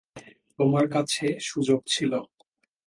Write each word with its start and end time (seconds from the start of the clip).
তোমার 0.59 0.85
কাছে 0.89 1.25
সুযোগ 1.41 1.79
ছিল। 1.87 2.11